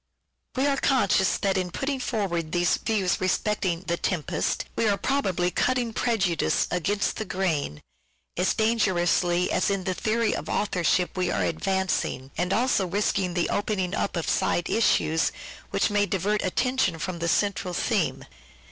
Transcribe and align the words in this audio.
We 0.55 0.65
are 0.65 0.77
conscious 0.77 1.37
that 1.37 1.59
in 1.59 1.69
putting 1.69 1.99
forward 1.99 2.53
these 2.53 2.77
views 2.77 3.21
respecting" 3.21 3.81
The 3.83 3.97
Tempest," 3.97 4.65
we 4.75 4.87
are 4.87 4.97
probably" 4.97 5.51
cutting 5.51 5.93
prejudice 5.93 6.67
against 6.71 7.17
the 7.17 7.23
grain" 7.25 7.83
as 8.35 8.55
dangerously 8.55 9.51
as 9.51 9.69
in 9.69 9.83
the 9.83 9.93
theory 9.93 10.35
of 10.35 10.49
authorship 10.49 11.15
we 11.15 11.29
are 11.29 11.43
advancing, 11.43 12.31
and 12.35 12.51
also 12.51 12.87
risking 12.87 13.35
the 13.35 13.49
opening 13.49 13.93
up 13.93 14.17
of 14.17 14.27
side 14.27 14.71
issues 14.71 15.31
which 15.69 15.91
may 15.91 16.07
divert 16.07 16.41
attention 16.41 16.97
from 16.97 17.19
the 17.19 17.27
central 17.27 17.75
theme. 17.75 18.25